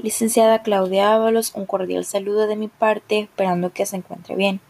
Licenciada 0.00 0.62
Claudia 0.62 1.12
Ábalos, 1.12 1.52
un 1.56 1.66
cordial 1.66 2.04
saludo 2.04 2.46
de 2.46 2.54
mi 2.54 2.68
parte, 2.68 3.18
esperando 3.18 3.70
que 3.70 3.84
se 3.84 3.96
encuentre 3.96 4.36
bien. 4.36 4.60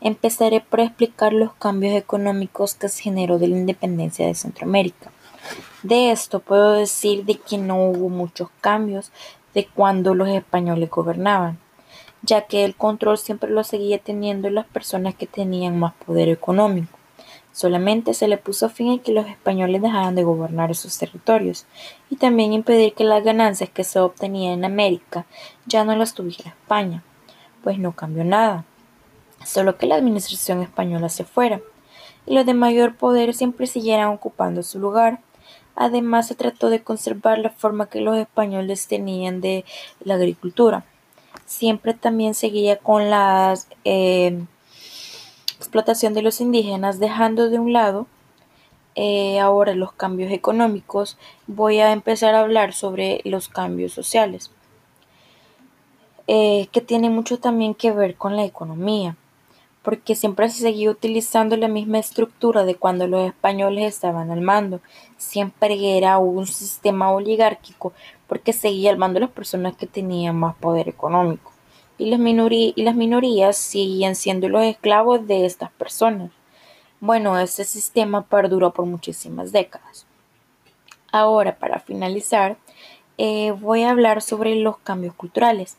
Empezaré 0.00 0.60
por 0.60 0.78
explicar 0.78 1.32
los 1.32 1.52
cambios 1.54 1.94
económicos 1.94 2.76
que 2.76 2.88
se 2.88 3.02
generó 3.02 3.40
de 3.40 3.48
la 3.48 3.56
independencia 3.56 4.24
de 4.24 4.36
Centroamérica. 4.36 5.10
De 5.82 6.12
esto 6.12 6.38
puedo 6.38 6.74
decir 6.74 7.24
de 7.24 7.34
que 7.34 7.58
no 7.58 7.88
hubo 7.88 8.08
muchos 8.08 8.50
cambios 8.60 9.10
de 9.52 9.66
cuando 9.66 10.14
los 10.14 10.28
españoles 10.28 10.90
gobernaban, 10.90 11.58
ya 12.22 12.42
que 12.42 12.64
el 12.64 12.76
control 12.76 13.18
siempre 13.18 13.50
lo 13.50 13.64
seguía 13.64 13.98
teniendo 13.98 14.48
las 14.48 14.66
personas 14.66 15.16
que 15.16 15.26
tenían 15.26 15.76
más 15.76 15.94
poder 15.94 16.28
económico. 16.28 16.97
Solamente 17.52 18.14
se 18.14 18.28
le 18.28 18.38
puso 18.38 18.68
fin 18.68 18.98
a 18.98 19.02
que 19.02 19.12
los 19.12 19.26
españoles 19.26 19.82
dejaran 19.82 20.14
de 20.14 20.22
gobernar 20.22 20.70
esos 20.70 20.96
territorios 20.96 21.66
y 22.10 22.16
también 22.16 22.52
impedir 22.52 22.94
que 22.94 23.04
las 23.04 23.24
ganancias 23.24 23.70
que 23.70 23.84
se 23.84 23.98
obtenían 23.98 24.54
en 24.54 24.64
América 24.64 25.26
ya 25.66 25.84
no 25.84 25.96
las 25.96 26.14
tuviera 26.14 26.50
España, 26.50 27.02
pues 27.64 27.78
no 27.78 27.92
cambió 27.92 28.24
nada, 28.24 28.64
solo 29.44 29.76
que 29.76 29.86
la 29.86 29.96
administración 29.96 30.62
española 30.62 31.08
se 31.08 31.24
fuera 31.24 31.60
y 32.28 32.34
los 32.34 32.44
de 32.44 32.54
mayor 32.54 32.94
poder 32.94 33.34
siempre 33.34 33.66
siguieran 33.66 34.08
ocupando 34.08 34.62
su 34.62 34.78
lugar. 34.78 35.20
Además 35.74 36.28
se 36.28 36.34
trató 36.34 36.68
de 36.68 36.82
conservar 36.82 37.38
la 37.38 37.50
forma 37.50 37.88
que 37.88 38.00
los 38.00 38.16
españoles 38.16 38.86
tenían 38.86 39.40
de 39.40 39.64
la 40.04 40.14
agricultura. 40.14 40.84
Siempre 41.46 41.94
también 41.94 42.34
seguía 42.34 42.76
con 42.78 43.08
las 43.08 43.68
eh, 43.84 44.44
explotación 45.58 46.14
de 46.14 46.22
los 46.22 46.40
indígenas, 46.40 47.00
dejando 47.00 47.50
de 47.50 47.58
un 47.58 47.72
lado 47.72 48.06
eh, 48.94 49.38
ahora 49.38 49.74
los 49.74 49.92
cambios 49.92 50.32
económicos, 50.32 51.18
voy 51.46 51.80
a 51.80 51.92
empezar 51.92 52.34
a 52.34 52.40
hablar 52.40 52.72
sobre 52.72 53.20
los 53.24 53.48
cambios 53.48 53.92
sociales, 53.92 54.50
eh, 56.26 56.68
que 56.72 56.80
tiene 56.80 57.10
mucho 57.10 57.38
también 57.38 57.74
que 57.74 57.92
ver 57.92 58.16
con 58.16 58.36
la 58.36 58.44
economía, 58.44 59.16
porque 59.82 60.14
siempre 60.14 60.48
se 60.48 60.60
seguía 60.60 60.90
utilizando 60.90 61.56
la 61.56 61.68
misma 61.68 61.98
estructura 61.98 62.64
de 62.64 62.74
cuando 62.74 63.06
los 63.06 63.26
españoles 63.26 63.94
estaban 63.94 64.30
al 64.30 64.40
mando. 64.40 64.80
Siempre 65.16 65.96
era 65.96 66.18
un 66.18 66.46
sistema 66.46 67.10
oligárquico, 67.12 67.92
porque 68.26 68.52
seguía 68.52 68.90
al 68.90 68.98
mando 68.98 69.20
las 69.20 69.30
personas 69.30 69.76
que 69.76 69.86
tenían 69.86 70.36
más 70.36 70.56
poder 70.56 70.88
económico 70.88 71.52
y 71.98 72.10
las, 72.10 72.94
minorías 72.94 73.56
siguen 73.56 74.14
siendo 74.14 74.48
los 74.48 74.62
esclavos 74.62 75.26
de 75.26 75.44
estas 75.44 75.70
personas. 75.72 76.30
Bueno, 77.00 77.38
ese 77.38 77.64
sistema 77.64 78.22
perduró 78.22 78.72
por 78.72 78.86
muchísimas 78.86 79.52
décadas. 79.52 80.06
Ahora, 81.10 81.58
para 81.58 81.80
finalizar, 81.80 82.56
eh, 83.18 83.52
voy 83.52 83.82
a 83.82 83.90
hablar 83.90 84.22
sobre 84.22 84.54
los 84.56 84.78
cambios 84.78 85.14
culturales. 85.14 85.76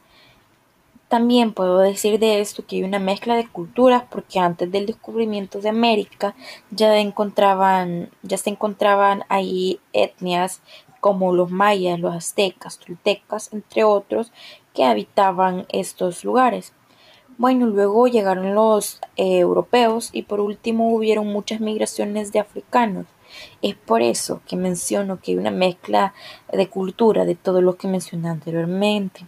También 1.08 1.54
puedo 1.54 1.80
decir 1.80 2.20
de 2.20 2.40
esto 2.40 2.66
que 2.66 2.78
hay 2.78 2.84
una 2.84 3.00
mezcla 3.00 3.36
de 3.36 3.48
culturas 3.48 4.04
porque 4.12 4.40
antes 4.40 4.72
del 4.72 4.86
descubrimiento 4.86 5.60
de 5.60 5.70
América 5.70 6.36
ya 6.70 6.96
encontraban, 7.00 8.12
ya 8.22 8.38
se 8.38 8.52
encontraban 8.52 9.24
ahí 9.28 9.80
etnias 9.94 10.62
como 11.00 11.34
los 11.34 11.50
mayas, 11.50 12.00
los 12.00 12.14
aztecas, 12.14 12.78
toltecas, 12.78 13.52
entre 13.54 13.84
otros, 13.84 14.32
habitaban 14.86 15.66
estos 15.70 16.24
lugares. 16.24 16.74
Bueno, 17.38 17.68
luego 17.68 18.08
llegaron 18.08 18.54
los 18.54 19.00
eh, 19.16 19.40
europeos 19.40 20.10
y 20.12 20.24
por 20.24 20.42
último 20.42 20.94
hubieron 20.94 21.28
muchas 21.28 21.62
migraciones 21.62 22.32
de 22.32 22.40
africanos. 22.40 23.06
Es 23.62 23.76
por 23.76 24.02
eso 24.02 24.42
que 24.48 24.56
menciono 24.56 25.20
que 25.22 25.32
hay 25.32 25.38
una 25.38 25.52
mezcla 25.52 26.14
de 26.52 26.68
cultura 26.68 27.26
de 27.26 27.36
todo 27.36 27.62
lo 27.62 27.78
que 27.78 27.88
mencioné 27.88 28.30
anteriormente, 28.30 29.26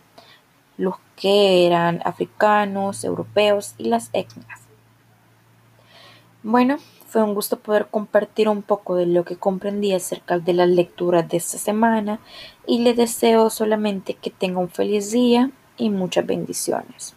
los 0.77 0.95
que 1.15 1.67
eran 1.67 2.01
africanos, 2.03 3.03
europeos 3.03 3.75
y 3.77 3.85
las 3.85 4.09
etnias. 4.13 4.59
Bueno, 6.43 6.77
fue 7.11 7.23
un 7.23 7.33
gusto 7.33 7.59
poder 7.59 7.87
compartir 7.91 8.47
un 8.47 8.61
poco 8.61 8.95
de 8.95 9.05
lo 9.05 9.25
que 9.25 9.35
comprendí 9.35 9.91
acerca 9.91 10.39
de 10.39 10.53
las 10.53 10.69
lecturas 10.69 11.27
de 11.27 11.35
esta 11.35 11.57
semana 11.57 12.21
y 12.65 12.79
le 12.79 12.93
deseo 12.93 13.49
solamente 13.49 14.13
que 14.13 14.29
tenga 14.29 14.61
un 14.61 14.69
feliz 14.69 15.11
día 15.11 15.51
y 15.75 15.89
muchas 15.89 16.25
bendiciones. 16.25 17.13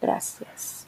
Gracias. 0.00 0.81